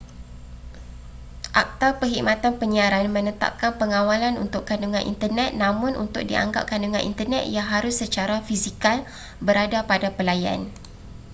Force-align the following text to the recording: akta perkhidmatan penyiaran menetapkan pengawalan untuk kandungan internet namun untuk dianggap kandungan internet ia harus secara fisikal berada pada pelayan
akta 1.61 1.87
perkhidmatan 2.01 2.53
penyiaran 2.61 3.05
menetapkan 3.17 3.71
pengawalan 3.79 4.33
untuk 4.43 4.61
kandungan 4.69 5.03
internet 5.11 5.49
namun 5.63 5.91
untuk 6.05 6.23
dianggap 6.29 6.63
kandungan 6.71 7.03
internet 7.11 7.43
ia 7.55 7.61
harus 7.73 7.95
secara 8.01 8.35
fisikal 8.49 8.97
berada 9.45 9.79
pada 9.91 10.09
pelayan 10.17 10.61